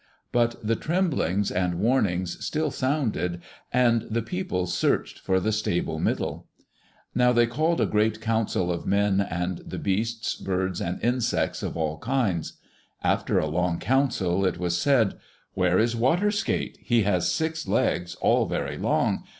[0.31, 3.39] But the tremblings and warnings still sounded,
[3.71, 6.47] and the people searched for the stable Middle.
[7.13, 11.77] Now they called a great council of men and the beasts, birds, and insects of
[11.77, 12.53] all kinds.
[13.03, 15.19] After a long council it was said,
[15.53, 16.79] "Where is Water skate?
[16.81, 19.23] He has six legs, all very long.